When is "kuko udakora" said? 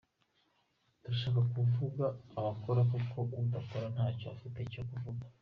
2.91-3.85